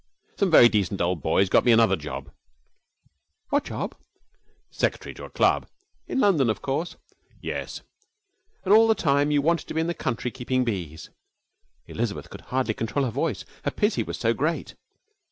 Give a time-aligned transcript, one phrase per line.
[0.35, 2.31] Some very decent old boys got me another job.'
[3.49, 3.95] 'What job?'
[4.71, 5.67] 'Secretary to a club.'
[6.07, 6.95] 'In London, of course?'
[7.39, 7.81] 'Yes.'
[8.65, 11.11] 'And all the time you wanted to be in the country keeping bees!'
[11.85, 14.73] Elizabeth could hardly control her voice, her pity was so great.